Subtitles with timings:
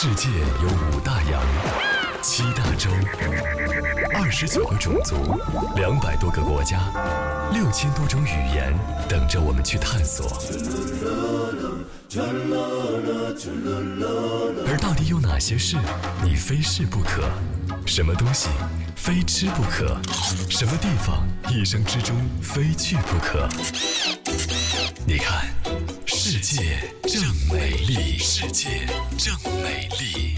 [0.00, 0.28] 世界
[0.62, 1.42] 有五大洋，
[2.22, 2.88] 七大洲，
[4.14, 5.16] 二十九个种族，
[5.74, 6.78] 两百多个国家，
[7.52, 8.72] 六千多种语言，
[9.08, 10.28] 等着我们去探索。
[14.68, 15.76] 而到底有哪些事
[16.22, 17.28] 你非试不可？
[17.84, 18.50] 什么东西
[18.94, 20.00] 非吃不可？
[20.48, 23.48] 什么地方一生之中非去不可？
[25.04, 25.48] 你看，
[26.30, 28.68] 世界正美丽，世界
[29.16, 30.34] 正美丽，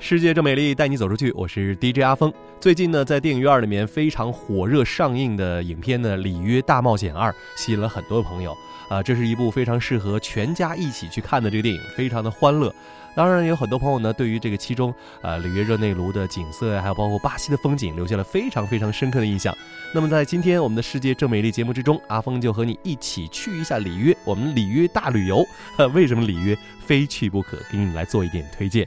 [0.00, 1.30] 世界正美丽，带你走出去。
[1.32, 2.32] 我是 DJ 阿峰。
[2.58, 8.56] 最近呢，在电影院里面非常火热上映的影片呢，《里约大冒险二》吸引了很多朋友。
[8.88, 12.74] 啊，这是一部非常适合全家一起去看的这个电影，非常的欢乐。
[13.18, 19.52] 当然，有很多朋友呢，对于这个其中，呃，里约热内卢的景色呀，还有包括巴西的风景，留下了非常非常深刻的印象。
[19.92, 25.44] 那么，在今天我们的世界正美丽节目之中，阿峰就和你一起去一下里约，我们里约大旅游。
[25.92, 27.56] 为什么里约非去不可？
[27.72, 28.86] 给你们来做一点推荐。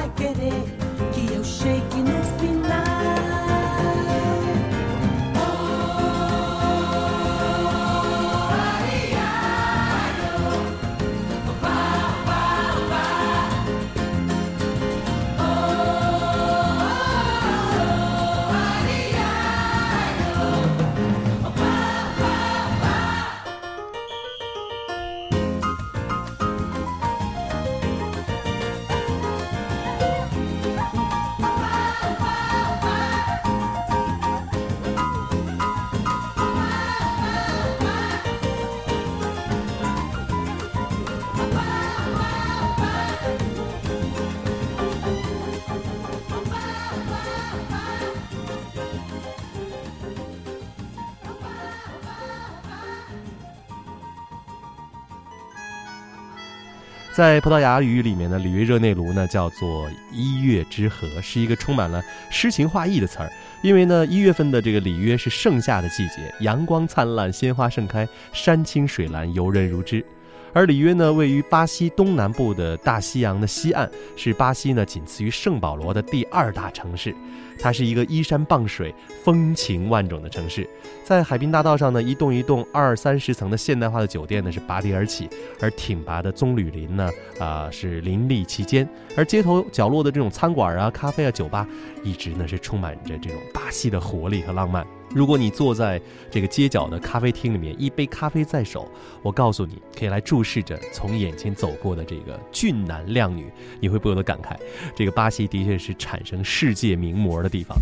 [57.21, 62.01] 在葡萄牙语里面呢，里约热内卢呢叫做一月之河，是一个充满了
[62.31, 63.31] 诗情画意的词儿。
[63.61, 70.03] 因为呢，一月份的这个里约是盛夏的季节，阳光灿烂，鲜花盛开，山清水蓝，游人如织。
[70.53, 77.15] 而里约呢，位于巴西东南部的大西洋的西岸，是巴西呢仅次于圣保罗的第二大城市。
[77.59, 80.67] 它是一个依山傍水、风情万种的城市。
[81.03, 85.29] 在海滨大道上呢，一栋一栋二三十层的现代化的酒店呢是拔地而起，
[85.59, 88.87] 而挺拔的棕榈林呢啊是林立其间。
[89.15, 91.67] 而街头角落的这种餐馆啊、咖啡啊、酒吧，
[92.03, 94.85] 一直呢是充满着这种巴西的活力和浪漫。
[95.13, 98.89] 如果你坐在这个街角的咖啡厅里面，一杯咖啡在手，
[99.21, 104.55] 我告诉你，可以来注视着从眼前走过的这个俊男靓女，你会不由得感慨，
[104.95, 107.77] 这个巴西的确是产生世界名模的地方。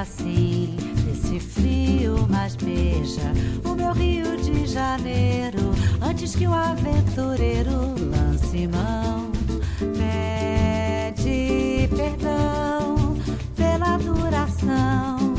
[0.00, 3.32] Assim, nesse frio, mas beija
[3.64, 5.72] o meu Rio de Janeiro.
[6.00, 9.32] antes que o aventureiro lance mão.
[9.96, 13.16] Pede perdão
[13.56, 15.34] pela duração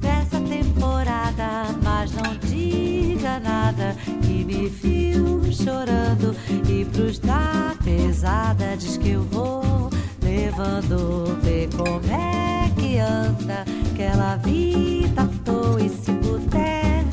[0.00, 6.36] dessa temporada, mas não diga nada que me viu chorando
[6.68, 9.90] e pros da pesada diz que eu vou
[10.36, 17.04] levando, vê como é que anda aquela vida à toa e se puder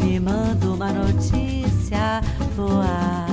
[0.00, 2.20] me manda uma notícia
[2.56, 3.27] boa.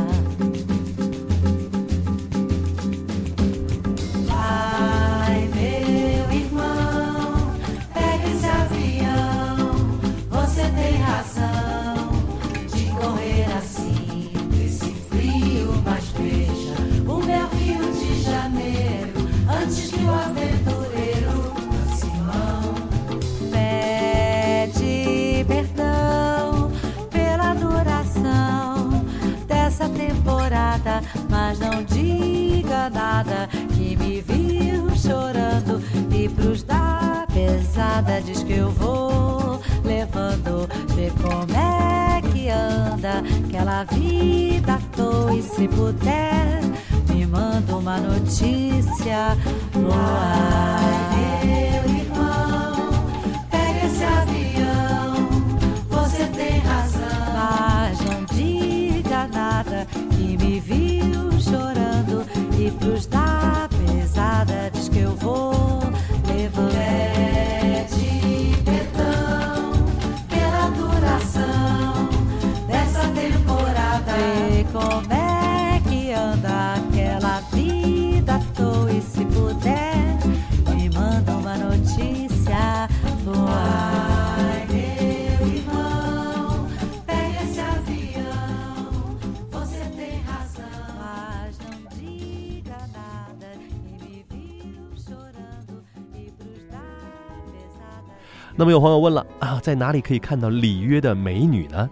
[98.56, 101.90] 那么有朋友问了啊，在哪里可以看到里约的美女呢？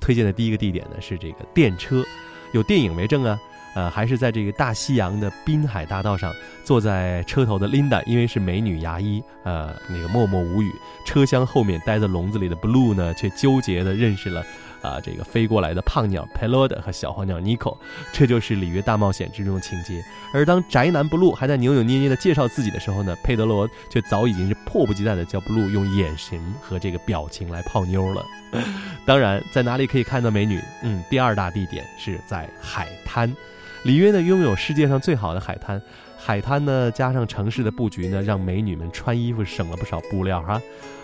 [0.00, 2.04] 推荐的第一个地点呢是这个电车，
[2.52, 3.38] 有电影为证啊。
[3.74, 6.32] 呃，还是在这个大西洋的滨海大道上，
[6.64, 10.72] 坐在车头的 Linda，因为是美女牙医，呃，那个默默无语。
[11.04, 14.42] 车厢后面待在笼子里的 Blue 呢，却纠结的认识了
[14.86, 17.76] 啊、这个飞过来的胖鸟 Pelod 和小黄鸟 Nico，
[18.12, 20.04] 这就是里约大冒险之中的情节。
[20.32, 28.24] 而当宅男 Blue 还在扭扭捏捏地介绍自己的时候呢，佩德罗却早已经是迫不及待地叫 Blue 用眼神和这个表情来泡妞了。
[29.04, 30.60] 当然，在哪里可以看到美女？
[30.82, 33.34] 嗯，第二大地点是在海滩。
[33.82, 35.80] 里约呢拥有世界上最好的海滩，
[36.16, 40.60] 海滩呢加上城市的布局呢，让美女们穿衣服省了不少布料哈。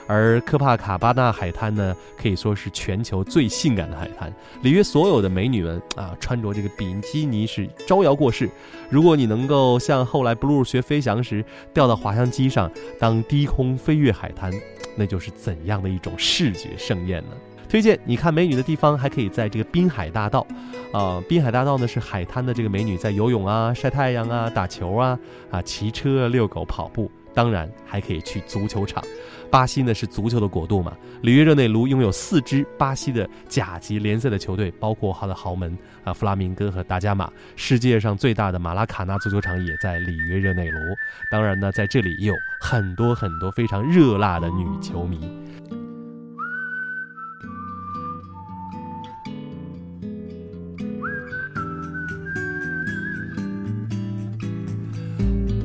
[0.06, 4.32] 而科帕卡巴纳海滩呢，可以说是全球最性感的海滩。
[4.62, 8.50] 里约所有的美女们啊，穿着这个比基尼是招摇过市。
[8.90, 14.52] 如果你能够像后来 Blue 学飞翔时掉到滑翔机上，当低空飞越海滩，
[14.96, 17.30] 那就是怎样的一种视觉盛宴呢？
[17.68, 20.46] 推荐你看美女的地方，还可以在这个滨海大道，
[20.92, 25.18] 啊、滨海大道呢是海滩的这个美女在游泳啊、晒太阳啊、打球啊、
[25.50, 29.02] 啊骑车、遛狗、跑步，当然还可以去足球场。
[29.50, 37.30] 巴西呢是足球的国度嘛，里约热内卢拥有四支巴西的甲级联赛的球队，包括他的豪门啊弗拉明戈和达加马。
[37.54, 40.78] 世界上最大的马拉卡纳足球场也在里约热内卢。
[41.30, 45.20] 当然呢，在这里也有很多很多非常热辣的女球迷。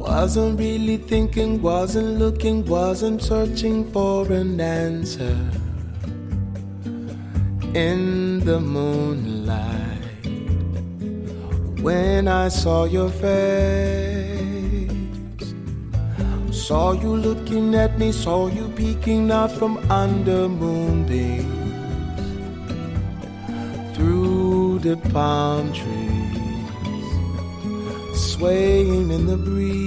[0.08, 5.38] Wasn't really thinking, wasn't looking, wasn't searching for an answer.
[7.74, 10.26] In the moonlight,
[11.82, 14.88] when I saw your face,
[16.52, 21.44] saw you looking at me, saw you peeking out from under moonbeams
[23.94, 26.18] through the palm trees
[28.18, 29.87] swaying in the breeze.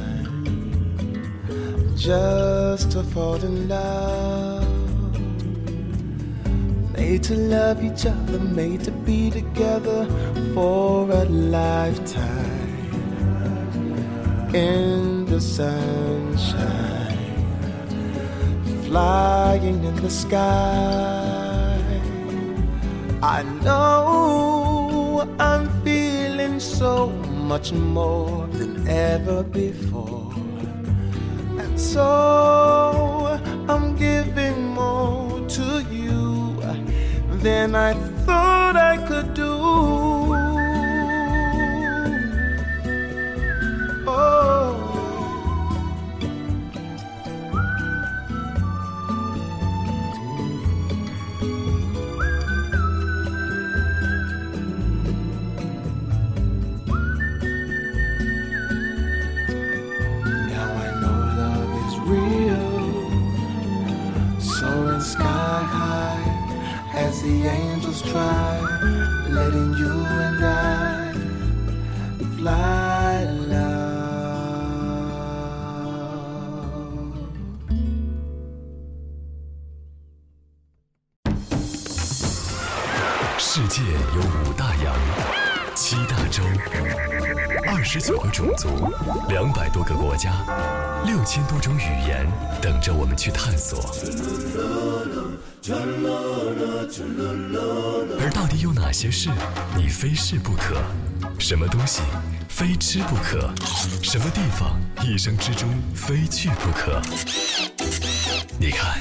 [2.01, 4.71] just to fall in love
[6.97, 10.05] Made to love each other, made to be together
[10.53, 12.49] for a lifetime.
[14.53, 17.17] In the sunshine,
[18.85, 21.79] flying in the sky.
[23.23, 27.09] I know I'm feeling so
[27.51, 30.20] much more than ever before.
[31.81, 36.61] So I'm giving more to you
[37.41, 40.10] than I thought I could do.
[67.21, 68.59] As the angels try,
[69.29, 69.91] letting you
[70.25, 71.13] and I
[72.37, 73.91] fly love.
[83.37, 83.81] 世界
[84.15, 85.40] 有五大洋，
[85.81, 86.43] 七大洲，
[87.65, 88.69] 二十九个种族，
[89.29, 90.31] 两百多个国家，
[91.07, 92.23] 六千多种语言，
[92.61, 93.79] 等着我们去探索。
[98.19, 99.31] 而到底有哪些事
[99.75, 100.75] 你非试不可？
[101.39, 102.03] 什么东西
[102.47, 103.51] 非吃不可？
[104.03, 107.01] 什么地方一生之中非去不可？
[108.59, 108.99] 你看，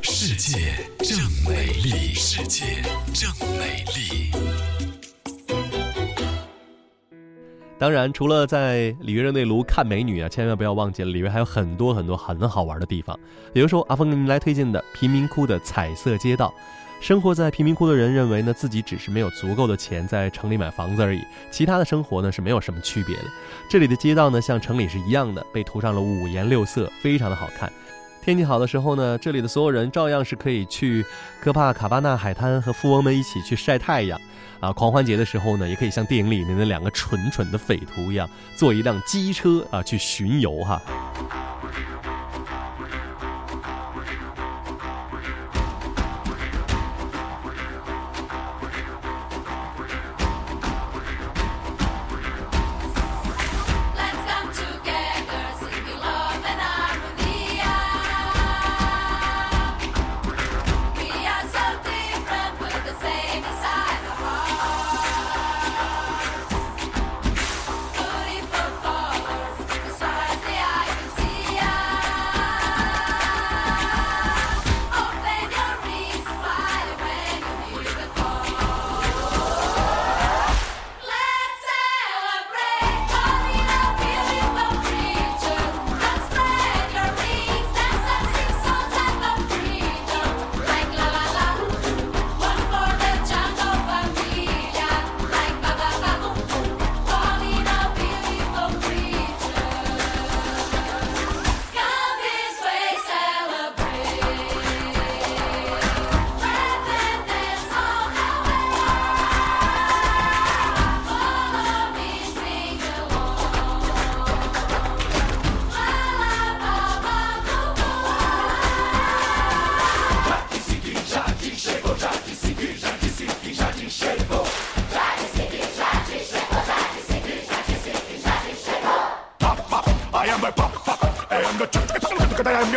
[0.00, 4.32] 世界正美丽，世界正美丽。
[7.76, 13.18] 当然，除了在里约热内卢看美女啊，千万不要忘记了，里约还有很多很多很好玩的地方。
[13.52, 16.54] 比如说，阿峰给您来推荐的贫民窟的彩色街道。
[17.00, 23.24] 生活在贫民窟的人认为呢，自己只是没有足够的钱在城里买房子而已，其他的生活呢是没有什么区别的。
[23.68, 27.70] 这里的街道呢，像城里是一样的，被涂上了五颜六色，非常的好看。
[28.22, 31.04] 天气好的时候呢，这里的所有人照样是可以去
[31.42, 34.18] 科帕卡巴纳海滩和富翁们一起去晒太阳。
[34.64, 40.80] 啊，狂欢节的时候呢，也可以像电影里面的两个蠢蠢的匪徒一样，坐一辆机车啊去巡游哈。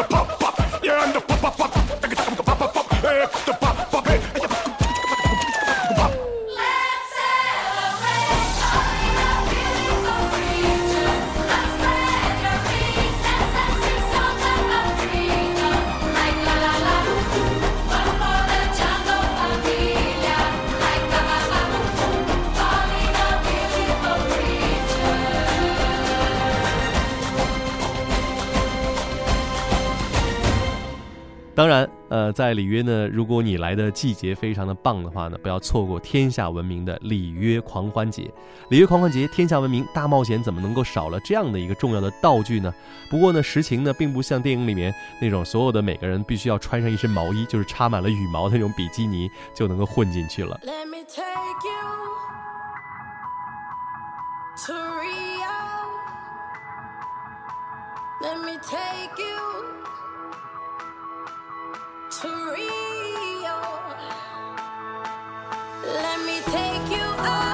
[0.09, 3.76] Pop pop, yeah, and the pop pop pop, the pop pop pop, eh, the pop
[31.57, 38.31] 当然，呃，在里约呢，如果你来的季节非常的棒的话呢，不要错过天下闻名的里约狂欢节。
[38.69, 42.71] 里约狂欢节，天下闻名，大冒险怎么能够少了这样的一个重要的道具呢？
[43.09, 50.59] 不过呢，实情呢，并不像电影里面那种所有的每个人必须要穿上一身毛衣，就是插满了羽毛的那种比基尼就能够混进去了。
[50.63, 51.25] Let me take
[51.65, 51.81] you
[54.67, 55.57] to Rio.
[58.21, 59.96] Let me take you
[62.09, 63.57] to Rio.
[65.83, 67.46] Let me take you up.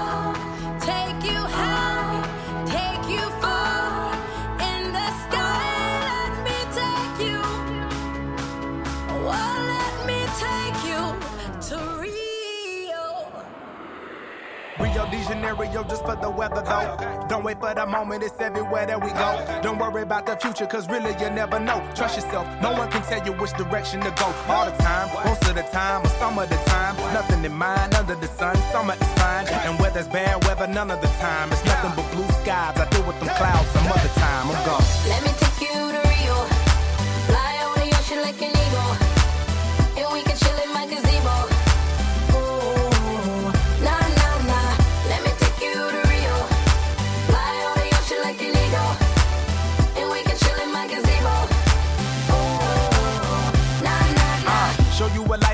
[15.33, 17.25] Janeiro just for the weather though.
[17.27, 19.61] Don't wait for the moment, it's everywhere that we go.
[19.63, 21.81] Don't worry about the future, cause really you never know.
[21.95, 24.27] Trust yourself, no one can tell you which direction to go.
[24.47, 26.95] All the time, most of the time, or some of the time.
[27.13, 29.47] Nothing in mind under the sun, summer is fine.
[29.65, 31.51] And weather's bad weather none of the time.
[31.51, 32.77] It's nothing but blue skies.
[32.77, 34.51] I deal with them clouds some other time.
[34.51, 35.32] I'm gone.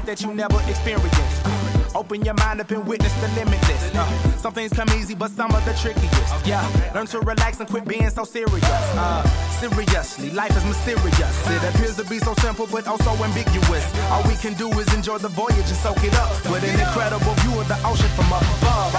[0.10, 1.46] That you never experienced.
[1.94, 3.94] Open your mind up and witness the limitless.
[3.94, 6.34] Uh, some things come easy, but some are the trickiest.
[6.48, 8.66] Yeah, learn to relax and quit being so serious.
[8.98, 9.22] Uh,
[9.62, 11.36] seriously, life is mysterious.
[11.54, 13.86] It appears to be so simple, but also ambiguous.
[14.10, 17.34] All we can do is enjoy the voyage and soak it up with an incredible
[17.46, 18.94] view of the ocean from up above.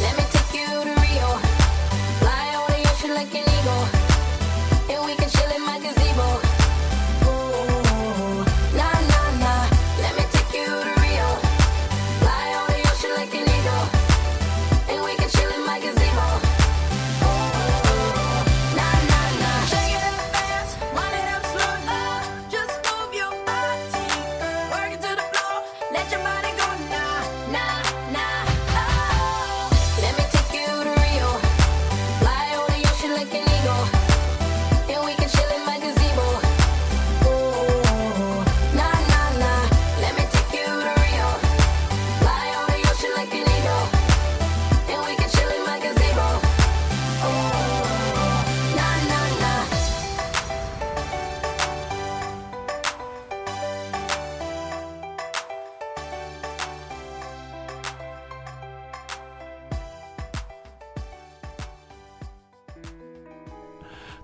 [0.00, 1.28] Let me take you to Rio.
[2.24, 3.84] Fly over the ocean like an eagle.
[4.88, 5.55] And we can chill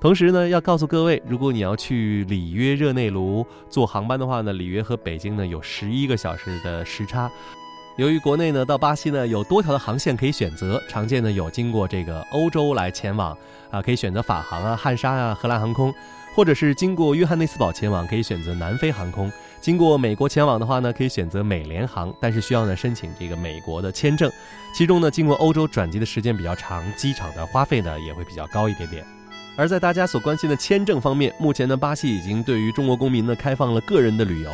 [0.02, 7.30] 同时呢，要告诉各位，如果你要去里约热内卢坐航班的话呢，里约和北京呢有十一个小时的时差。
[7.96, 13.30] 由于国内呢到巴西呢有多条的航线可以选择，常见呢有经过这个欧洲来前往
[13.70, 15.94] 啊，可以选择法航啊、汉莎啊、荷兰航空，
[16.34, 19.30] 或者是经过约翰内斯堡前往，可以选择南非航空。
[19.60, 24.28] 经过美国前往的话呢，可以选择美联航，但是需要呢申请这个美国的签证。
[24.74, 29.06] 其中呢，经过欧洲转机的时间比较长，机场的花费呢也会比较高一点点。
[29.56, 34.50] 而在大家所关心的签证方面，目前呢，巴西已经对于中国公民呢开放了个人的旅游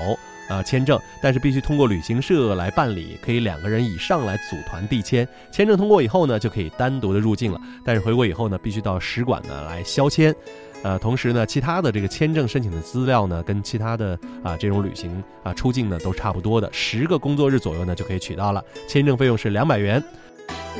[0.48, 5.26] 呃签证，但是必须通过旅行社来办理，可以两个人以上来组团递签。
[5.52, 7.60] 签证通过以后呢，就可以单独的入境了。
[7.84, 10.34] 但是回国以后呢，必须到使馆呢来销签。
[10.82, 18.64] 呃，同时呢，其他的这个签证申请的资料呢，跟其他的啊这种旅行啊出境呢都差不多的，十个工作日左右呢就可以取到了。
[18.88, 20.02] 签证费用是两百元。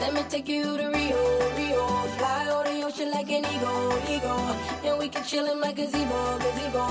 [0.01, 0.89] Let me take you to
[3.09, 4.91] Ocean like an eagle, eagle.
[4.91, 6.87] And we can chill in my gazebo, gazebo.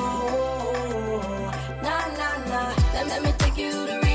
[1.84, 2.74] Nah, nah, nah.
[2.94, 4.07] Let, let me take you to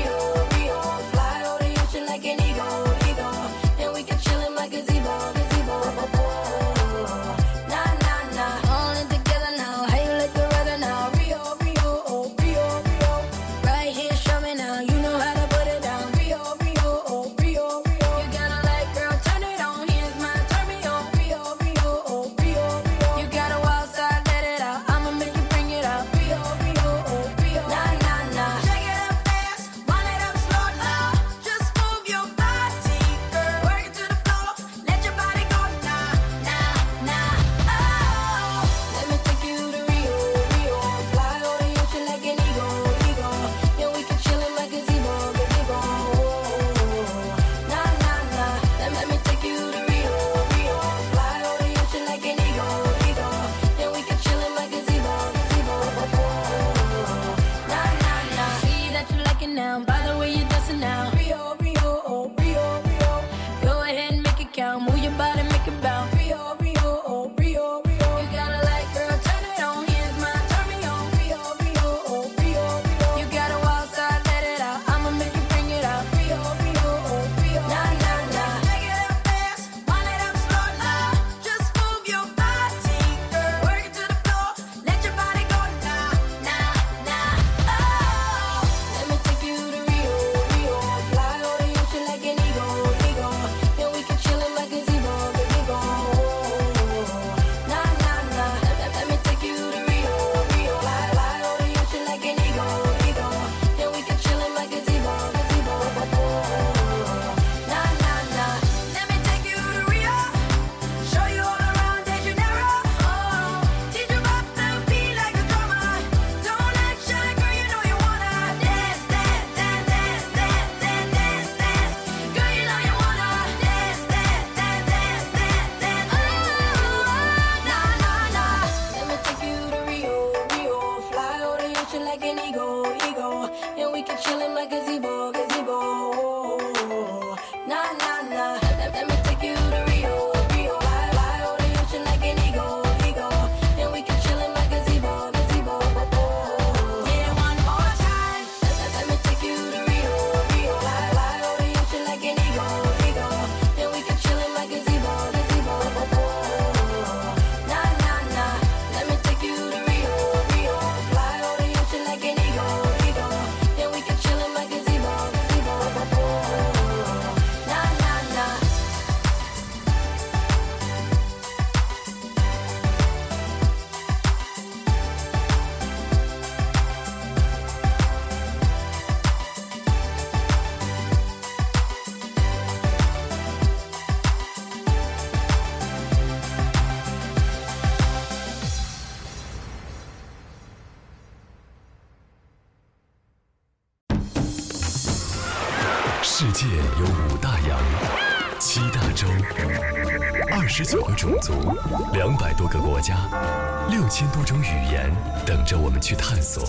[204.13, 205.11] 千多种语言，
[205.43, 206.63] 等着我们去探索。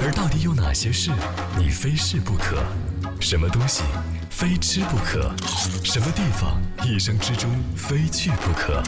[0.00, 1.10] 而到底有哪些事
[1.58, 2.62] 你非试不可？
[3.18, 3.82] 什么东西
[4.30, 5.28] 非吃不可？
[5.82, 8.80] 什么地方一生之中非去不可？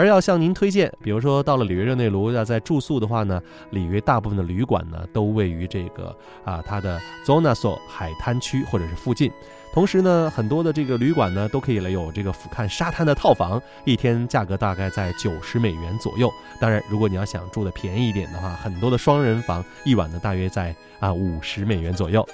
[0.00, 9.30] 而要向您推荐，比如说到了里约热内卢，要在住宿的话呢，里约大部分的旅馆呢都位于这个啊它的 Zonaso 海滩区或者是附近。
[9.74, 16.32] 同时呢，很多的这个旅馆呢都可以了有这个俯瞰沙滩的套房，一天价格大概在九十美元左右。
[16.58, 22.26] 当然，如果你要想住的便宜一点的话，很多的双人房一晚呢大约在啊五十美元左右。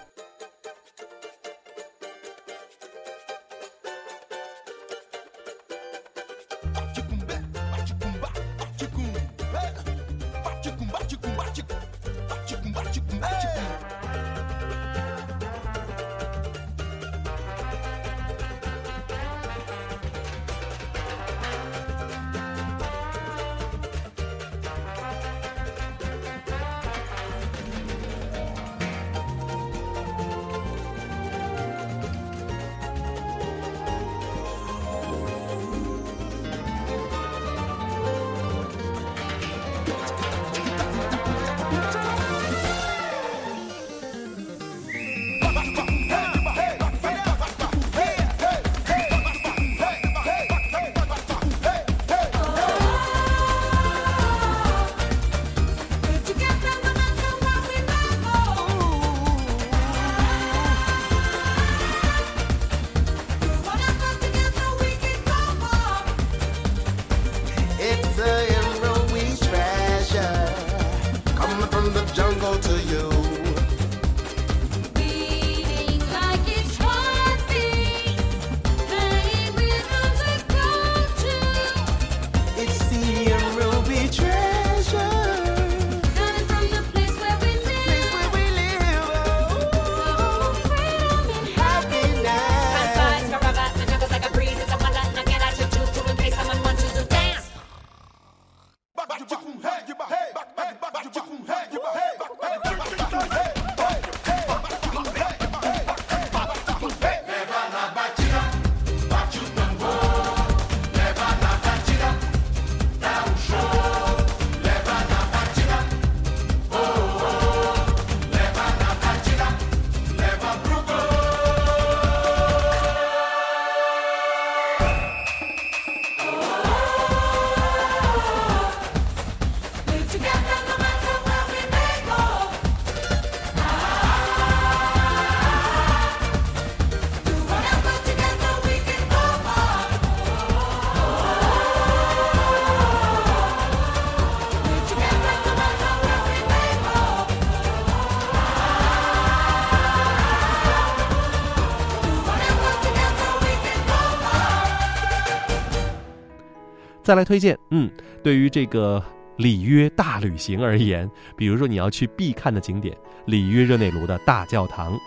[157.07, 157.89] 再来推荐，嗯，
[158.21, 159.01] 对于这个
[159.37, 164.99] 里约大旅行而言，比如说你要去必看的景点，里约热内卢的大教堂。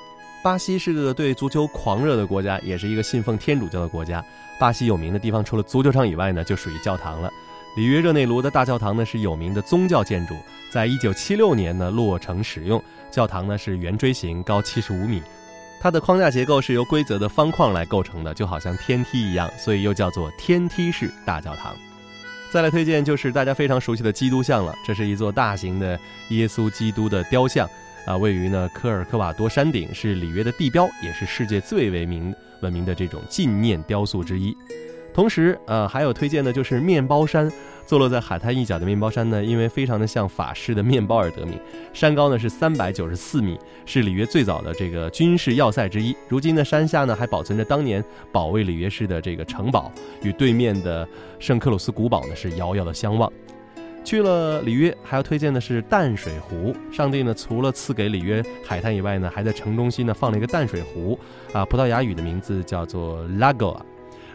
[0.41, 4.23] 巴西是个对足球狂热的国家，也是一个信奉天主教的国家。
[4.57, 7.29] 巴西有名的地方除了足球场以外呢，就属于教堂了。
[7.75, 10.33] 里约热内卢的大教堂呢是有名的宗教建筑，
[10.71, 12.81] 在一九七六年呢落成使用。
[13.11, 15.21] 教堂呢是圆锥形，高七十五米。
[15.81, 21.75] 它的框架结构是由规则的方框来构成的，就好像天梯一样，所以又叫做天梯式大教堂。
[22.51, 27.69] 再来推荐就是大家非常熟悉的基督像了，这是一座大型的耶稣基督的雕像，
[28.07, 34.55] 啊，位于呢科尔科瓦多山顶，是里约的地标，也是世界最为名闻名的这种纪念雕塑之一。
[35.13, 37.51] 同时，呃，还有推荐的就是面包山，
[37.89, 41.59] 坐落在海滩一角的面包山呢，因为非常的像法式的面包而得名。
[41.91, 46.15] 山高呢是三百九十四米，是里约最早的这个军事要塞之一。
[46.27, 51.07] 如今呢，山下呢还保存着当年保卫里约市的这个城堡，与对面的
[51.39, 53.33] 圣克鲁斯古堡呢是遥遥的相望。
[54.03, 56.75] 去了里约，还要推荐的是淡水湖。
[56.91, 61.17] 上帝呢，除了赐给里约海滩以外呢，还在城中心呢放了一个淡水湖，
[61.53, 63.81] 啊，葡萄牙语的名字叫做 Lagoa，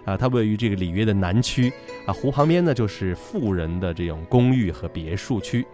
[0.04, 1.72] 啊，它位于这个里约的南区，
[2.06, 5.66] 啊，湖旁边呢就是富人的这种公寓和别墅区。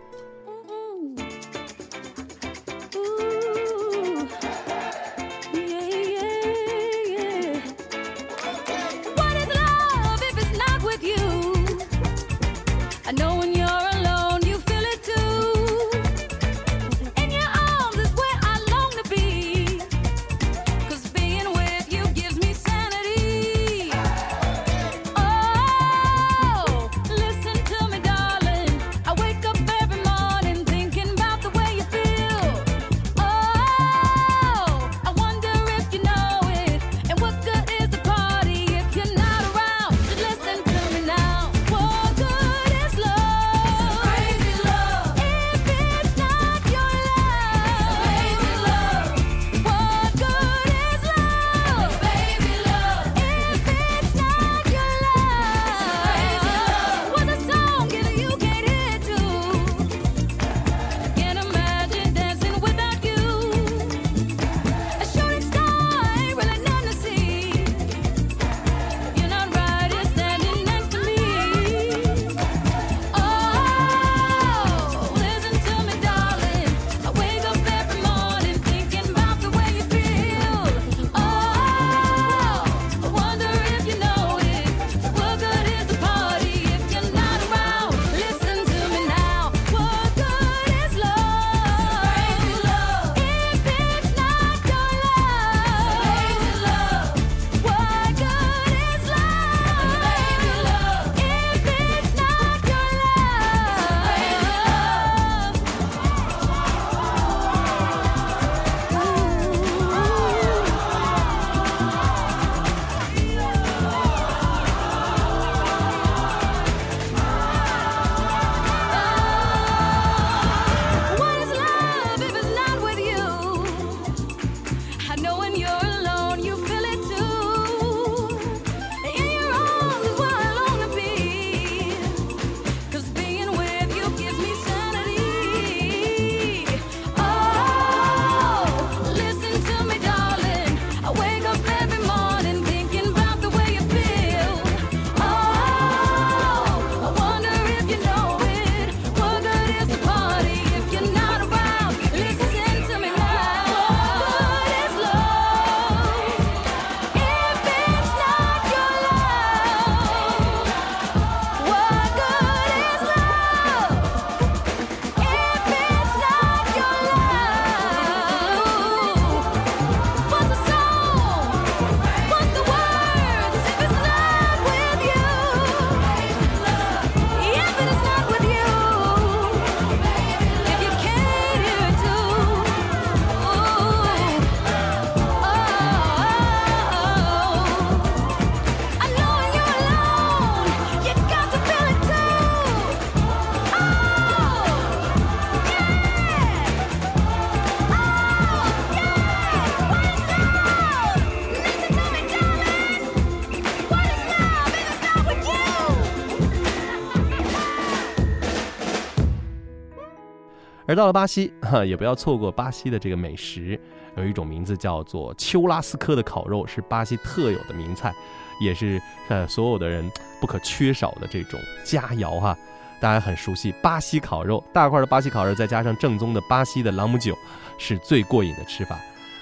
[210.90, 213.78] 而到了巴西，哈， 也不要错过巴西的这个美食。
[214.16, 218.12] 有一种名字叫做丘拉斯科的烤肉，是巴西特有的名菜，
[218.60, 219.00] 也是
[219.30, 222.58] 呃所有的人不可缺少的这种佳肴哈。
[223.00, 227.38] 大家很熟悉巴西烤肉，大块的巴西烤肉，再加上正宗的巴西的朗姆酒，
[227.78, 228.98] 是最过瘾的吃法。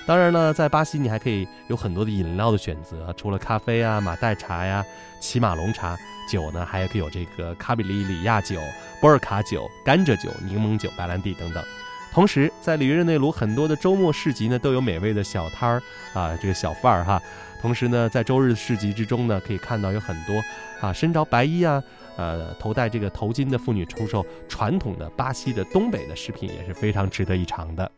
[0.08, 4.82] 当然呢，在巴西你还可以有很多的饮料的选择，除了咖啡啊、马黛茶呀、
[5.20, 5.94] 骑马龙茶，
[6.32, 8.58] 酒呢还可以有这个卡比利里亚酒、
[9.02, 11.62] 波尔卡酒、甘蔗酒、柠檬酒、白兰地等等。
[12.10, 15.82] 同时，在里约热内卢很多的周末市集呢，都有美味的小摊儿
[16.14, 17.20] 啊，这个小贩儿哈。
[17.60, 20.42] 同时呢，在周日市集之中呢，可以看到有很多
[20.80, 21.82] 啊身着白衣啊，
[22.16, 27.92] 呃头戴这个头巾的妇女出售传统的巴西的东北的食品，也是非常值得一尝的。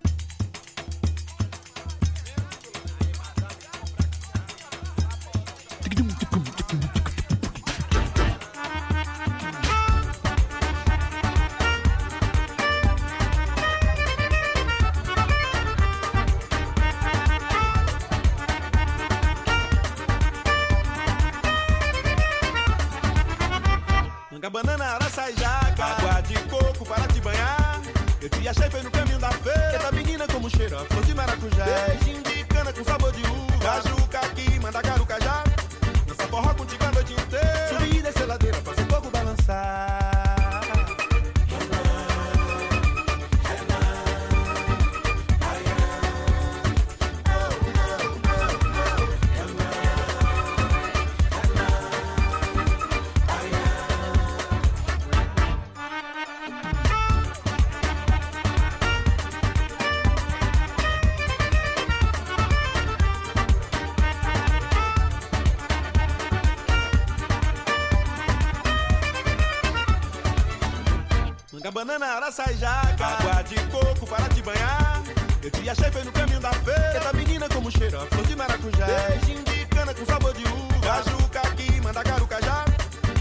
[71.61, 75.03] Manga banana, araçaijaca, água de coco para te banhar.
[75.43, 76.97] Eu te achei feio no caminho da feira.
[76.97, 78.87] Essa menina como cheira, flor de maracujá.
[78.87, 80.81] Beijinho de cana com sabor de uva.
[80.81, 82.65] Caju, caqui, mandacaru, cajá.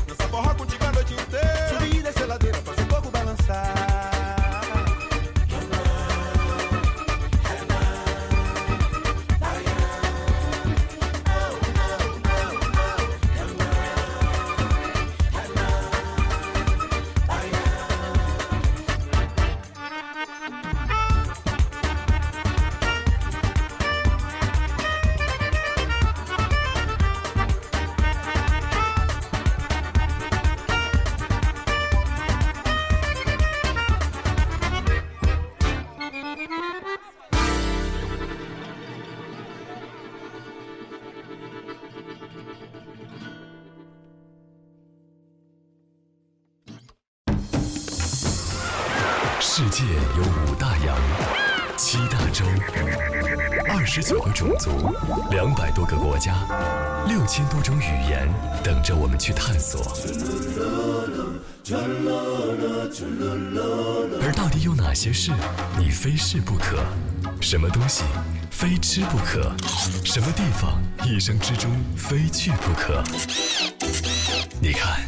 [0.07, 1.67] Dança forró contigo a noite inteira.
[1.67, 2.57] Subir e descer ladeira,
[53.89, 54.69] 十九个种族，
[55.31, 56.31] 两百多个国家，
[57.07, 58.31] 六千多种语言，
[58.63, 59.81] 等着我们去探索。
[64.21, 65.31] 而到底有哪些事
[65.79, 66.77] 你非试不可？
[67.41, 68.03] 什么东西
[68.51, 69.51] 非吃不可？
[70.05, 73.03] 什么地方一生之中非去不可？
[74.61, 75.01] 你看，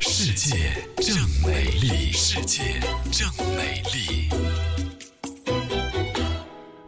[0.00, 2.78] 世界正美丽，世界
[3.10, 4.28] 正美丽。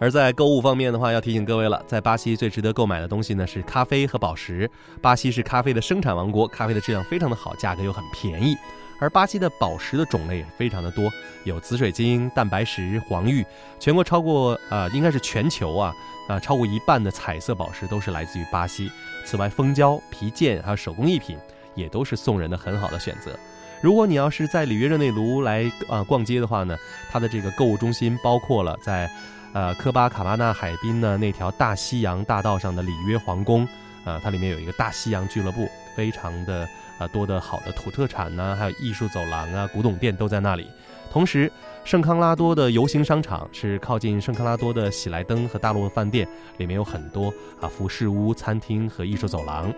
[0.00, 4.68] 而在购物方面的话，要提醒各位了，在巴西最值得购买的东西呢是咖啡和宝石。
[5.02, 8.56] 巴西是咖啡的生产王国，咖啡的质量非常的好，价格又很便宜。
[8.98, 11.10] 而巴西的宝石的种类也非常的多，
[11.44, 13.44] 有紫水晶、蛋白石、黄玉，
[13.78, 15.94] 全国超过呃应该是全球啊
[16.28, 18.90] 啊、超过一半的彩色宝石都是来自于巴西。
[19.26, 21.36] 此外，蜂胶、皮件还有手工艺品
[21.74, 23.38] 也都是送人的很好的选择。
[23.82, 26.74] 如果你要是在里约热内卢来啊、逛街的话呢，
[27.10, 29.10] 它的这个购物中心包括了在
[29.52, 33.66] 呃科巴卡巴纳海滨呢那条大西洋大道上的里约皇宫，
[34.04, 40.68] 啊、它里面有一个大西洋俱乐部，非常的啊多的好的土特产呐、还有艺术走廊啊、古董店都在那里。
[41.12, 41.50] 同时，
[41.82, 46.28] 圣康拉多的游行商场是靠近圣康拉多的喜来登和大陆的饭店，
[46.58, 49.72] 里面有很多啊服饰屋、餐厅和艺术走廊。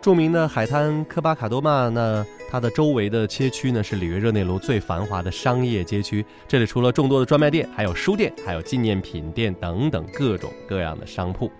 [0.00, 6.24] 著名的海滩科巴卡多曼呢，它的周围的街区呢是里约热内卢最繁华的商业街区。
[6.46, 11.50] 这里除了众多的专卖店，还有书店，还有纪念品店等等各种各样的商铺。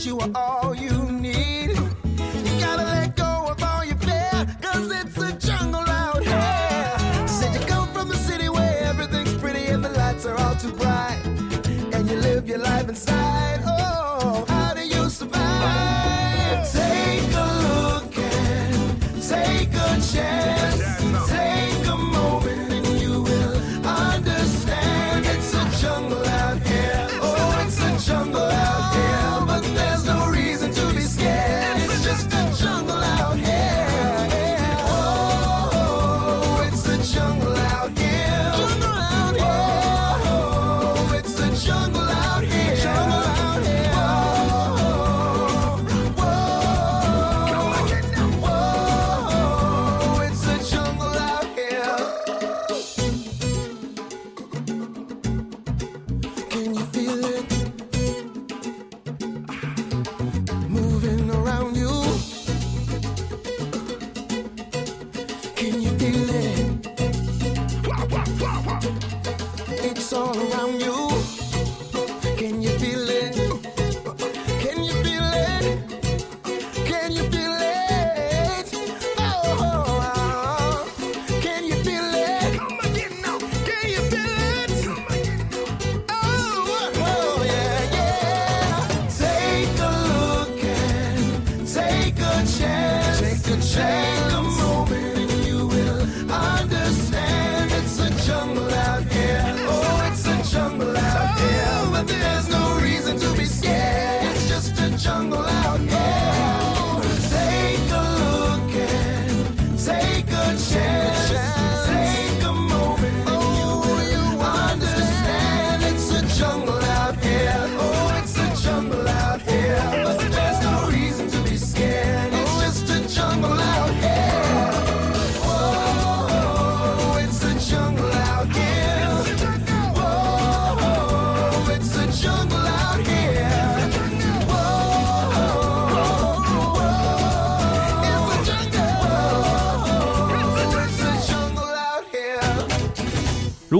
[0.00, 1.70] That you are all you need.
[1.70, 7.28] You gotta let go of all your fear, cause it's a jungle out here.
[7.28, 10.72] Said you come from a city where everything's pretty and the lights are all too
[10.72, 11.22] bright.
[11.92, 13.69] And you live your life inside.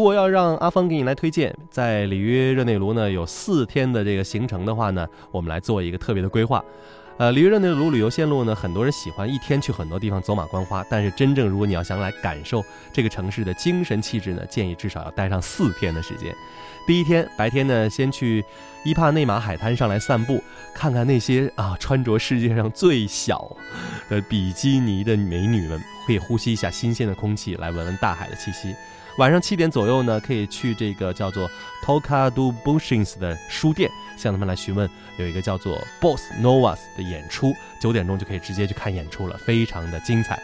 [0.00, 6.64] 如果要让阿芳给你来推荐，在里约热内卢呢有四天的这个行程的话呢，我们来做一个特别的规划。
[7.18, 16.34] 呃，里约热内卢旅游线路呢，很多人喜欢一天去很多地方走马观花，但是真正如果你要想来感受这个城市的精神气质呢，建议至少要待上四天的时间。
[16.90, 18.44] 第一天白天呢，先去
[18.82, 20.42] 伊帕内马海滩上来散步，
[20.74, 23.56] 看看那些啊穿着世界上最小
[24.08, 28.74] 的比基尼的美女们，可以呼吸一下新鲜的空气，来闻闻大海的气息。
[29.18, 31.48] 晚上七点左右呢，可以去这个叫做
[31.84, 40.42] Toka do Bushins 的书店，向他们来询问有一个叫做 Boss Novas 的演出，九点钟就可以直接去看演出了，非常的精彩。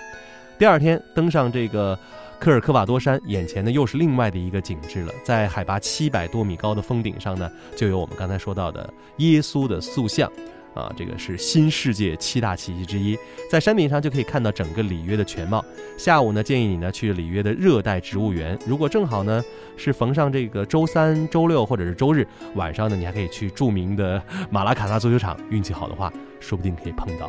[0.61, 1.99] 第二天登上这个
[2.39, 5.13] 科尔科瓦多山，眼前呢又是另外的一个景致了。
[5.25, 10.31] 在海拔七百多米高的峰顶上呢，就有我们刚才说到的耶稣的塑像。
[10.75, 13.17] 啊，这个是新世界七大奇迹之一，
[13.51, 15.65] 在山顶上就可以看到整个里约的全貌。
[15.97, 19.43] 下午呢，建议你呢去里约的热带植物园，如果正好呢
[19.79, 27.27] 是逢上这个周三、周六或者是周日晚上呢，你还可以去著名的马拉卡纳足球场，运气好的话，说不定可以碰到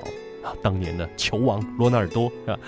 [0.47, 2.59] 啊当年的球王罗纳尔多，是吧？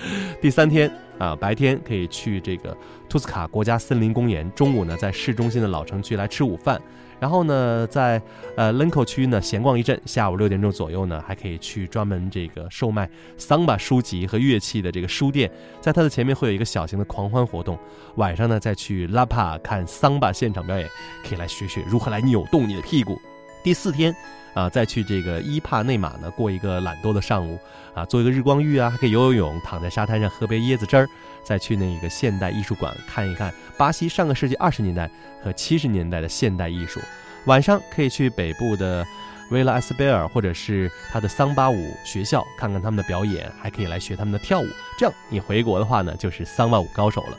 [0.42, 2.76] 第三天啊，白天可以去这个
[3.08, 6.82] 图斯卡国家森林公园，中午呢在市中心的老城区来吃午饭。
[7.20, 8.22] 然后呢，在
[8.56, 15.52] 呃 l e n k o 区呢闲逛一阵，下午六点钟左右呢，还可以去专门这个售卖桑巴书籍和乐器的这个书店，
[15.82, 17.78] 在它的前面会有一个小型的狂欢活动。
[18.16, 20.88] 晚上呢，再去拉帕看桑巴现场表演，
[21.28, 23.20] 可以来学学如何来扭动你的屁股。
[23.64, 24.16] 第四天。
[24.54, 27.60] 啊，再去这个伊帕内马呢，过一个懒惰的上午，
[27.94, 31.08] 啊，做一个日光浴啊，还可以游游泳，躺在沙滩上喝杯椰子汁儿，
[31.44, 35.10] 再去那个现代艺术馆看一看巴西上个世纪二十年代
[35.44, 37.00] 和七十年代的现代艺术。
[37.46, 39.06] 晚上可以去北部的
[39.52, 44.68] 维拉埃斯贝尔或者是他的桑巴舞学校看看他们的表演，还可以来学他们的跳舞。
[44.98, 47.38] 这样你回国的话呢，就是桑巴舞高手了。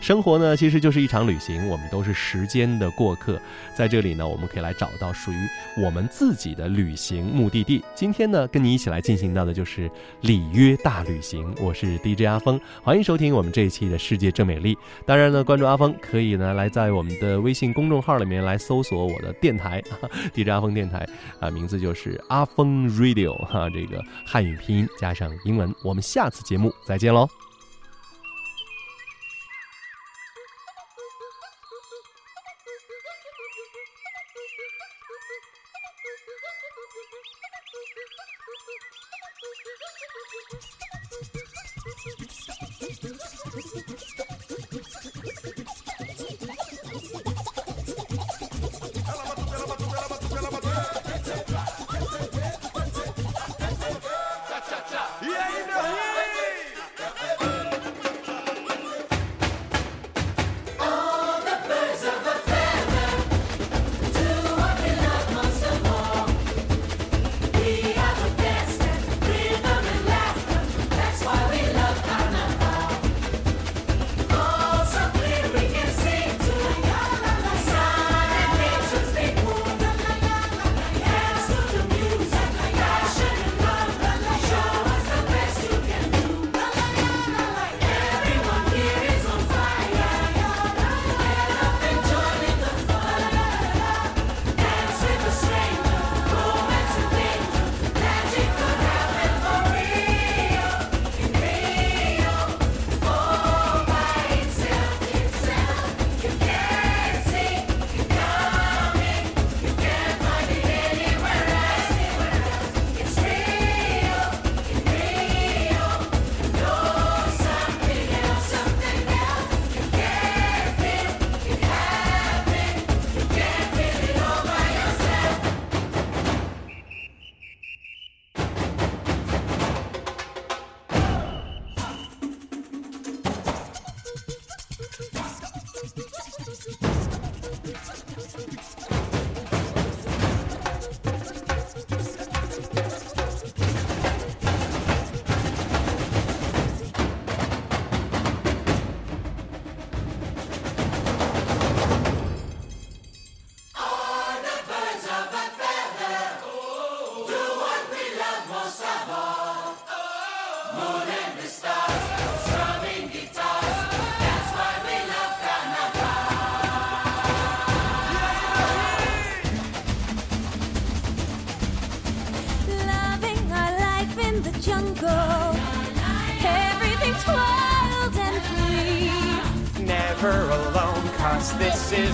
[0.00, 3.38] 生活呢，其实就是一场旅行，我们都是时间的过客。
[3.76, 5.36] 在这里呢，我们可以来找到属于
[5.84, 7.84] 我们自己的旅行目的地。
[7.94, 9.90] 今天呢，跟你一起来进行到的就是
[10.22, 11.54] 里约大旅行。
[11.60, 14.78] 我是 DJ 阿峰，欢迎收听我们这一期的世界正美丽。
[15.04, 19.82] 当然呢，关注阿峰可以呢来在我们的微信公众号里面来搜索我的电台
[20.32, 21.06] DJ 阿峰电台
[21.40, 25.74] 啊，名字就是阿峰 Radio 哈，这个汉语拼音加上英文。
[25.82, 27.28] 我们下次节目再见喽。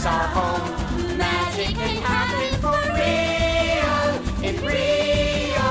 [0.05, 0.68] Is our home.
[1.16, 4.09] Magic can happen for real
[4.48, 5.70] in Rio,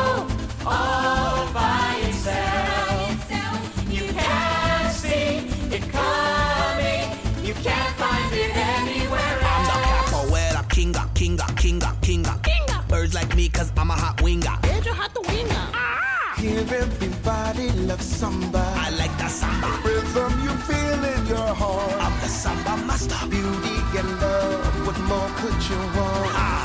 [0.65, 3.29] all by itself.
[3.89, 5.31] You can't see
[5.75, 7.05] it coming.
[7.47, 10.11] You can't find it anywhere I'm the else.
[10.11, 12.33] capoeira kinga, kinga, kinga, kinga.
[12.87, 14.57] Birds like me, cause I'm a hot winger.
[16.39, 16.73] Hear ah!
[16.81, 18.63] everybody love samba.
[18.77, 19.92] I like that samba
[21.53, 22.01] heart.
[22.01, 23.15] I'm the samba master.
[23.29, 24.87] Beauty and love.
[24.87, 26.33] What more could you want?
[26.35, 26.62] Ah.